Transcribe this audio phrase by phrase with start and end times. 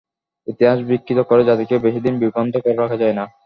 [0.47, 3.23] ইতিহাস বিকৃত করে জাতিকে বেশি দিন বিভ্রান্ত করে রাখা যায় না।